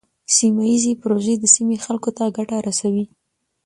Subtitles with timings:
[0.35, 3.05] سیمه ایزې پروژې د سیمې خلکو ته ګټه رسوي.